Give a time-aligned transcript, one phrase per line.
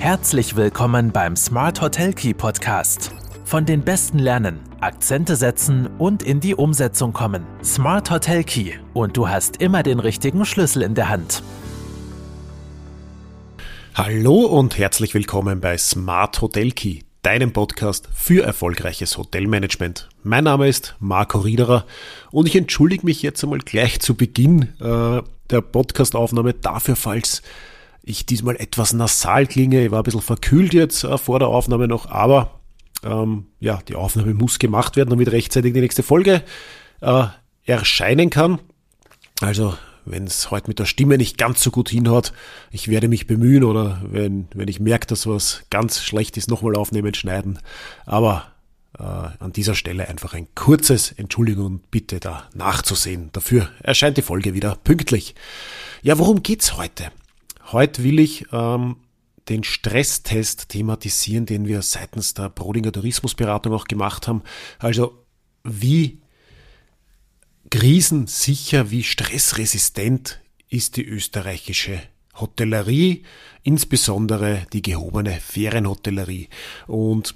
[0.00, 3.12] Herzlich willkommen beim Smart Hotel Key Podcast.
[3.44, 7.44] Von den Besten lernen, Akzente setzen und in die Umsetzung kommen.
[7.62, 11.42] Smart Hotel Key und du hast immer den richtigen Schlüssel in der Hand.
[13.94, 20.08] Hallo und herzlich willkommen bei Smart Hotel Key, deinem Podcast für erfolgreiches Hotelmanagement.
[20.22, 21.84] Mein Name ist Marco Riederer
[22.30, 25.20] und ich entschuldige mich jetzt einmal gleich zu Beginn äh,
[25.50, 27.42] der Podcastaufnahme dafür, falls
[28.02, 29.84] ich diesmal etwas nasal klinge.
[29.84, 32.60] Ich war ein bisschen verkühlt jetzt äh, vor der Aufnahme noch, aber
[33.02, 36.42] ähm, ja, die Aufnahme muss gemacht werden, damit rechtzeitig die nächste Folge
[37.00, 37.24] äh,
[37.64, 38.58] erscheinen kann.
[39.40, 39.74] Also
[40.04, 42.32] wenn es heute mit der Stimme nicht ganz so gut hinhaut,
[42.70, 46.74] ich werde mich bemühen oder wenn, wenn ich merke, dass was ganz schlecht ist, nochmal
[46.74, 47.58] aufnehmen, schneiden.
[48.06, 48.52] Aber
[48.98, 53.30] äh, an dieser Stelle einfach ein kurzes Entschuldigung und Bitte da nachzusehen.
[53.32, 55.34] Dafür erscheint die Folge wieder pünktlich.
[56.02, 57.10] Ja, worum geht's heute?
[57.72, 58.96] Heute will ich ähm,
[59.48, 64.42] den Stresstest thematisieren, den wir seitens der Brodinger Tourismusberatung auch gemacht haben.
[64.78, 65.24] Also
[65.62, 66.20] wie
[67.70, 72.00] krisensicher, wie stressresistent ist die österreichische
[72.34, 73.24] Hotellerie,
[73.62, 76.48] insbesondere die gehobene Ferienhotellerie.
[76.86, 77.34] Und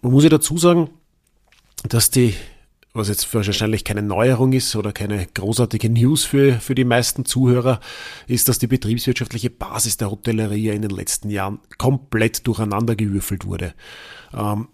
[0.00, 0.90] man muss ja dazu sagen,
[1.88, 2.34] dass die,
[2.94, 7.80] was jetzt wahrscheinlich keine Neuerung ist oder keine großartige News für, für die meisten Zuhörer,
[8.28, 13.74] ist, dass die betriebswirtschaftliche Basis der Hotellerie in den letzten Jahren komplett durcheinandergewürfelt wurde.
[14.32, 14.68] Ähm,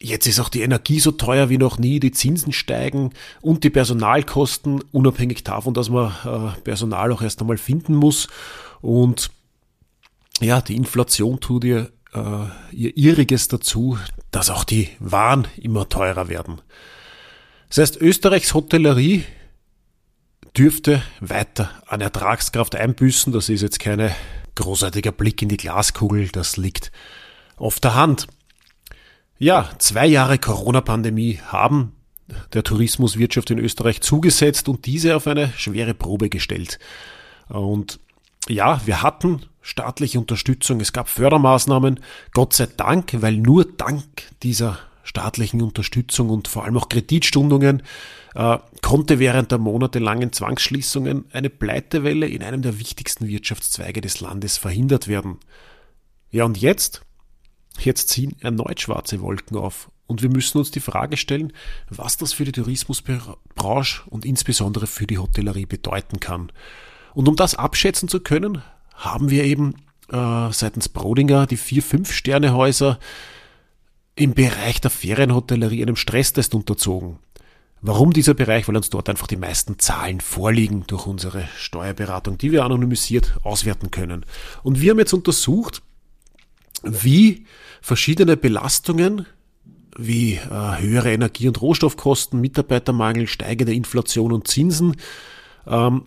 [0.00, 3.10] Jetzt ist auch die Energie so teuer wie noch nie, die Zinsen steigen
[3.40, 8.28] und die Personalkosten, unabhängig davon, dass man äh, Personal auch erst einmal finden muss.
[8.80, 9.32] Und
[10.40, 13.98] ja, die Inflation tut ihr, äh, ihr Irriges dazu,
[14.30, 16.60] dass auch die Waren immer teurer werden.
[17.68, 19.24] Das heißt, Österreichs Hotellerie
[20.56, 23.32] dürfte weiter an Ertragskraft einbüßen.
[23.32, 24.10] Das ist jetzt kein
[24.54, 26.90] großartiger Blick in die Glaskugel, das liegt
[27.56, 28.26] auf der Hand.
[29.38, 31.92] Ja, zwei Jahre Corona-Pandemie haben
[32.52, 36.78] der Tourismuswirtschaft in Österreich zugesetzt und diese auf eine schwere Probe gestellt.
[37.48, 38.00] Und
[38.48, 42.00] ja, wir hatten staatliche Unterstützung, es gab Fördermaßnahmen,
[42.32, 44.04] Gott sei Dank, weil nur dank
[44.42, 47.82] dieser staatlichen Unterstützung und vor allem auch Kreditstundungen
[48.34, 54.58] äh, konnte während der monatelangen Zwangsschließungen eine Pleitewelle in einem der wichtigsten Wirtschaftszweige des Landes
[54.58, 55.38] verhindert werden.
[56.30, 57.02] Ja, und jetzt?
[57.78, 59.90] Jetzt ziehen erneut schwarze Wolken auf.
[60.06, 61.54] Und wir müssen uns die Frage stellen,
[61.88, 66.52] was das für die Tourismusbranche und insbesondere für die Hotellerie bedeuten kann.
[67.14, 68.62] Und um das abschätzen zu können,
[68.94, 69.74] haben wir eben
[70.10, 72.98] äh, seitens Brodinger die vier, fünf Sternehäuser
[74.18, 77.18] im Bereich der Ferienhotellerie einem Stresstest unterzogen.
[77.80, 78.66] Warum dieser Bereich?
[78.66, 83.90] Weil uns dort einfach die meisten Zahlen vorliegen durch unsere Steuerberatung, die wir anonymisiert auswerten
[83.92, 84.26] können.
[84.64, 85.82] Und wir haben jetzt untersucht,
[86.82, 87.46] wie
[87.80, 89.26] verschiedene Belastungen
[89.96, 94.96] wie äh, höhere Energie- und Rohstoffkosten, Mitarbeitermangel, steigende Inflation und Zinsen
[95.66, 96.06] ähm,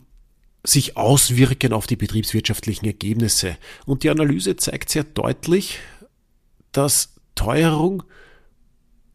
[0.63, 3.57] sich auswirken auf die betriebswirtschaftlichen Ergebnisse.
[3.85, 5.79] Und die Analyse zeigt sehr deutlich,
[6.71, 8.03] dass Teuerung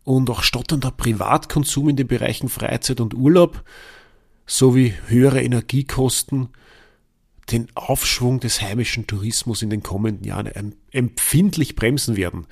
[0.04, 3.64] und auch stotternder Privatkonsum in den Bereichen Freizeit und Urlaub
[4.46, 6.48] sowie höhere Energiekosten
[7.50, 12.46] den Aufschwung des heimischen Tourismus in den kommenden Jahren empfindlich bremsen werden.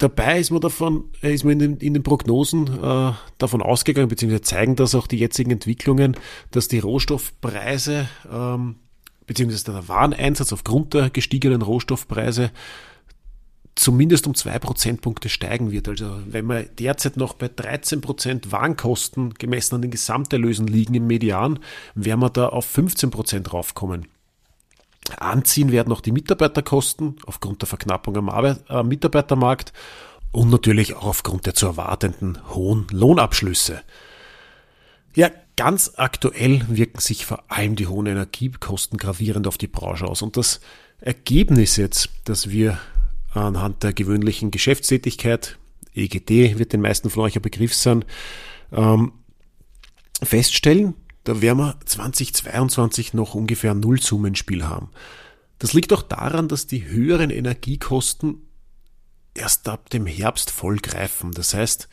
[0.00, 4.08] Dabei ist man davon, äh, ist man in den, in den Prognosen äh, davon ausgegangen,
[4.08, 6.16] beziehungsweise zeigen das auch die jetzigen Entwicklungen,
[6.52, 8.76] dass die Rohstoffpreise, ähm,
[9.26, 12.50] beziehungsweise der Wareneinsatz aufgrund der gestiegenen Rohstoffpreise
[13.74, 15.88] zumindest um zwei Prozentpunkte steigen wird.
[15.88, 21.06] Also wenn wir derzeit noch bei 13 Prozent Warenkosten gemessen an den Gesamterlösen liegen im
[21.06, 21.58] Median,
[21.94, 24.06] werden wir da auf 15 Prozent raufkommen.
[25.18, 29.72] Anziehen werden auch die Mitarbeiterkosten aufgrund der Verknappung am Arbeit, äh, Mitarbeitermarkt
[30.30, 33.82] und natürlich auch aufgrund der zu erwartenden hohen Lohnabschlüsse.
[35.14, 40.22] Ja, ganz aktuell wirken sich vor allem die hohen Energiekosten gravierend auf die Branche aus.
[40.22, 40.60] Und das
[41.00, 42.78] Ergebnis jetzt, das wir
[43.30, 45.58] anhand der gewöhnlichen Geschäftstätigkeit,
[45.94, 48.04] EGD wird den meisten von euch ein Begriff sein,
[48.72, 49.12] ähm,
[50.22, 50.94] feststellen,
[51.24, 54.90] da werden wir 2022 noch ungefähr Nullsummenspiel haben.
[55.58, 58.46] Das liegt auch daran, dass die höheren Energiekosten
[59.34, 61.32] erst ab dem Herbst voll greifen.
[61.32, 61.88] Das heißt,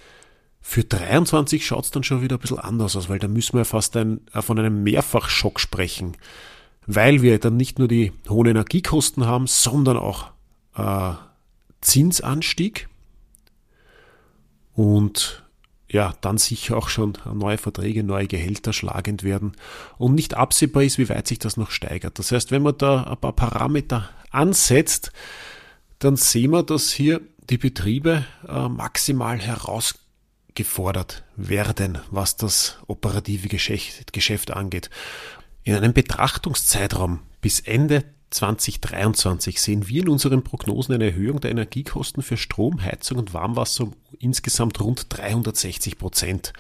[0.62, 3.66] für 23 schaut es dann schon wieder ein bisschen anders aus, weil da müssen wir
[3.66, 6.18] fast ein, äh, von einem Mehrfachschock sprechen,
[6.86, 10.32] weil wir dann nicht nur die hohen Energiekosten haben, sondern auch
[10.76, 11.14] äh,
[11.82, 12.88] Zinsanstieg
[14.74, 15.44] und
[15.90, 19.54] ja, dann sicher auch schon neue Verträge, neue Gehälter schlagend werden
[19.98, 22.20] und nicht absehbar ist, wie weit sich das noch steigert.
[22.20, 25.12] Das heißt, wenn man da ein paar Parameter ansetzt,
[26.00, 34.12] dann sehen wir, dass hier die Betriebe äh, maximal herausgefordert werden, was das operative Geschäft,
[34.12, 34.90] Geschäft angeht.
[35.64, 42.22] In einem Betrachtungszeitraum bis Ende 2023 sehen wir in unseren Prognosen eine Erhöhung der Energiekosten
[42.22, 46.54] für Strom, Heizung und Warmwasser um insgesamt rund 360 Prozent.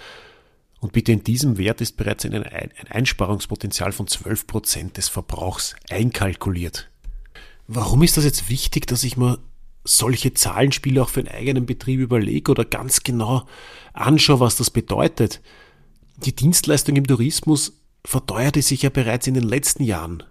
[0.79, 2.43] Und bitte in diesem Wert ist bereits ein
[2.89, 6.89] Einsparungspotenzial von 12 Prozent des Verbrauchs einkalkuliert.
[7.67, 9.39] Warum ist das jetzt wichtig, dass ich mir
[9.83, 13.45] solche Zahlenspiele auch für einen eigenen Betrieb überlege oder ganz genau
[13.93, 15.41] anschaue, was das bedeutet?
[16.17, 17.73] Die Dienstleistung im Tourismus
[18.05, 20.23] verteuerte sich ja bereits in den letzten Jahren.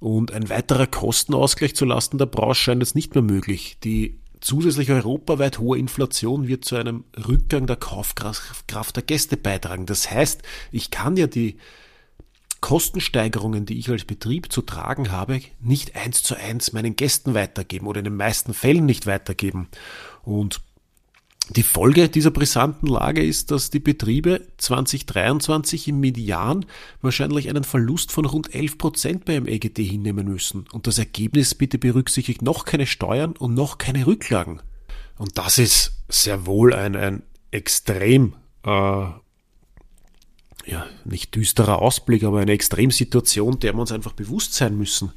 [0.00, 3.78] Und ein weiterer Kostenausgleich zulasten der Branche scheint jetzt nicht mehr möglich.
[3.84, 9.86] Die zusätzlich europaweit hohe Inflation wird zu einem Rückgang der Kaufkraft der Gäste beitragen.
[9.86, 11.56] Das heißt, ich kann ja die
[12.60, 17.86] Kostensteigerungen, die ich als Betrieb zu tragen habe, nicht eins zu eins meinen Gästen weitergeben
[17.86, 19.68] oder in den meisten Fällen nicht weitergeben.
[20.22, 20.62] Und
[21.50, 26.64] die Folge dieser brisanten Lage ist, dass die Betriebe 2023 im Median
[27.02, 30.66] wahrscheinlich einen Verlust von rund 11 Prozent beim EGT hinnehmen müssen.
[30.72, 34.62] Und das Ergebnis bitte berücksichtigt noch keine Steuern und noch keine Rücklagen.
[35.18, 39.20] Und das ist sehr wohl ein, ein extrem, äh, ja,
[41.04, 45.12] nicht düsterer Ausblick, aber eine Extremsituation, der wir uns einfach bewusst sein müssen.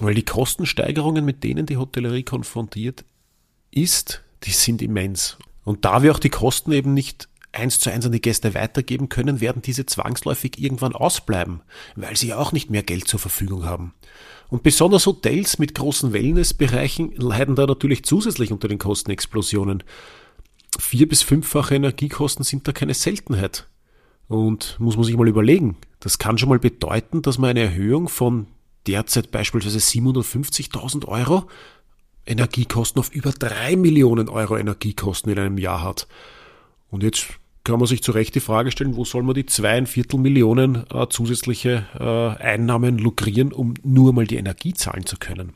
[0.00, 3.06] Weil die Kostensteigerungen, mit denen die Hotellerie konfrontiert
[3.70, 5.38] ist, die sind immens.
[5.64, 9.08] Und da wir auch die Kosten eben nicht eins zu eins an die Gäste weitergeben
[9.08, 11.62] können, werden diese zwangsläufig irgendwann ausbleiben,
[11.96, 13.94] weil sie auch nicht mehr Geld zur Verfügung haben.
[14.48, 19.82] Und besonders Hotels mit großen Wellnessbereichen leiden da natürlich zusätzlich unter den Kostenexplosionen.
[20.78, 23.66] Vier- bis fünffache Energiekosten sind da keine Seltenheit.
[24.28, 28.08] Und muss man sich mal überlegen, das kann schon mal bedeuten, dass man eine Erhöhung
[28.08, 28.46] von
[28.86, 31.48] derzeit beispielsweise 750.000 Euro
[32.26, 36.06] Energiekosten auf über drei Millionen Euro Energiekosten in einem Jahr hat.
[36.90, 37.28] Und jetzt
[37.64, 41.08] kann man sich zu Recht die Frage stellen, wo soll man die zweieinviertel Millionen äh,
[41.08, 45.52] zusätzliche äh, Einnahmen lukrieren, um nur mal die Energie zahlen zu können.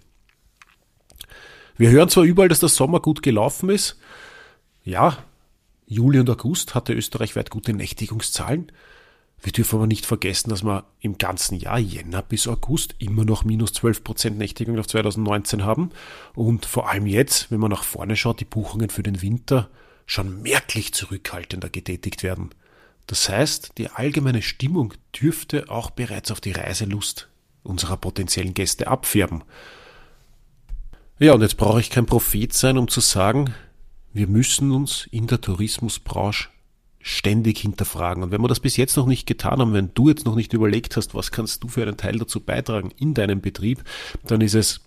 [1.77, 3.99] Wir hören zwar überall, dass der Sommer gut gelaufen ist.
[4.83, 5.19] Ja,
[5.87, 8.71] Juli und August hatte österreichweit gute Nächtigungszahlen.
[9.43, 13.45] Wir dürfen aber nicht vergessen, dass wir im ganzen Jahr, Jänner bis August, immer noch
[13.45, 15.91] minus 12% Nächtigung auf 2019 haben.
[16.35, 19.71] Und vor allem jetzt, wenn man nach vorne schaut, die Buchungen für den Winter
[20.05, 22.51] schon merklich zurückhaltender getätigt werden.
[23.07, 27.29] Das heißt, die allgemeine Stimmung dürfte auch bereits auf die Reiselust
[27.63, 29.43] unserer potenziellen Gäste abfärben.
[31.19, 33.55] Ja, und jetzt brauche ich kein Prophet sein, um zu sagen,
[34.13, 36.49] wir müssen uns in der Tourismusbranche
[37.00, 38.23] ständig hinterfragen.
[38.23, 40.52] Und wenn wir das bis jetzt noch nicht getan haben, wenn du jetzt noch nicht
[40.52, 43.82] überlegt hast, was kannst du für einen Teil dazu beitragen in deinem Betrieb,
[44.26, 44.81] dann ist es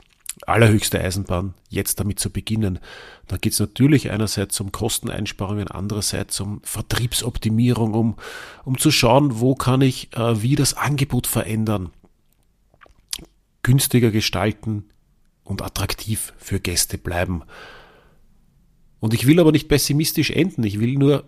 [0.45, 2.80] allerhöchste Eisenbahn, jetzt damit zu beginnen.
[3.27, 8.15] Da geht es natürlich einerseits um Kosteneinsparungen, andererseits um Vertriebsoptimierung, um,
[8.63, 11.92] um zu schauen, wo kann ich äh, wie das Angebot verändern,
[13.63, 14.86] günstiger gestalten
[15.44, 17.44] und attraktiv für Gäste bleiben.
[19.00, 21.25] Und ich will aber nicht pessimistisch enden, ich will nur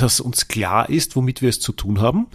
[0.00, 2.28] dass uns klar ist, womit wir es zu tun haben.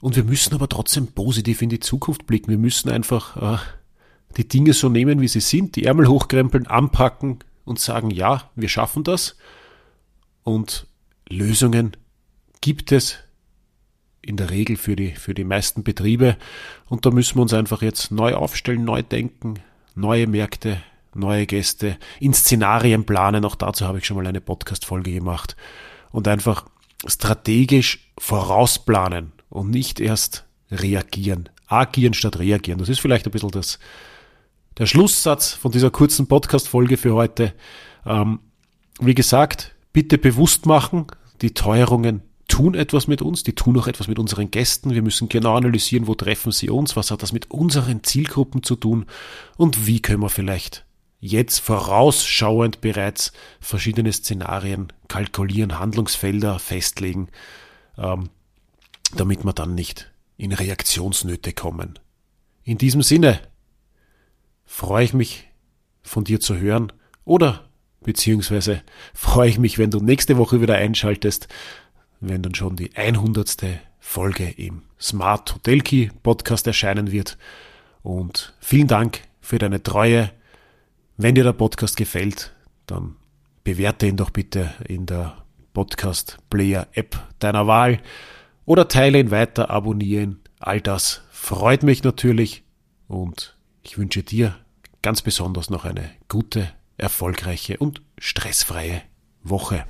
[0.00, 2.50] Und wir müssen aber trotzdem positiv in die Zukunft blicken.
[2.50, 3.58] Wir müssen einfach äh,
[4.36, 8.68] die Dinge so nehmen, wie sie sind, die Ärmel hochkrempeln, anpacken und sagen, ja, wir
[8.68, 9.36] schaffen das.
[10.44, 10.86] Und
[11.28, 11.96] Lösungen
[12.60, 13.18] gibt es
[14.22, 16.36] in der Regel für die, für die meisten Betriebe.
[16.88, 19.54] Und da müssen wir uns einfach jetzt neu aufstellen, neu denken,
[19.96, 20.80] neue Märkte,
[21.14, 23.44] neue Gäste, in Szenarien planen.
[23.44, 25.56] Auch dazu habe ich schon mal eine Podcast-Folge gemacht
[26.16, 26.64] und einfach
[27.06, 31.50] strategisch vorausplanen und nicht erst reagieren.
[31.66, 32.78] Agieren statt reagieren.
[32.78, 33.78] Das ist vielleicht ein bisschen das,
[34.78, 37.52] der Schlusssatz von dieser kurzen Podcast-Folge für heute.
[38.06, 38.40] Ähm,
[38.98, 41.06] wie gesagt, bitte bewusst machen,
[41.42, 44.94] die Teuerungen tun etwas mit uns, die tun auch etwas mit unseren Gästen.
[44.94, 48.76] Wir müssen genau analysieren, wo treffen sie uns, was hat das mit unseren Zielgruppen zu
[48.76, 49.04] tun
[49.58, 50.85] und wie können wir vielleicht
[51.20, 57.28] jetzt vorausschauend bereits verschiedene Szenarien kalkulieren, Handlungsfelder festlegen,
[57.98, 58.30] ähm,
[59.16, 61.98] damit wir dann nicht in Reaktionsnöte kommen.
[62.64, 63.40] In diesem Sinne
[64.64, 65.48] freue ich mich
[66.02, 66.92] von dir zu hören
[67.24, 67.68] oder
[68.02, 68.82] beziehungsweise
[69.14, 71.48] freue ich mich, wenn du nächste Woche wieder einschaltest,
[72.20, 73.56] wenn dann schon die 100.
[73.98, 77.36] Folge im Smart Hotel Key Podcast erscheinen wird.
[78.02, 80.30] Und vielen Dank für deine Treue
[81.16, 82.52] wenn dir der Podcast gefällt,
[82.86, 83.16] dann
[83.64, 88.00] bewerte ihn doch bitte in der Podcast Player App deiner Wahl
[88.64, 90.40] oder teile ihn weiter, abonniere ihn.
[90.58, 92.64] All das freut mich natürlich
[93.08, 94.56] und ich wünsche dir
[95.02, 96.68] ganz besonders noch eine gute,
[96.98, 99.02] erfolgreiche und stressfreie
[99.42, 99.84] Woche.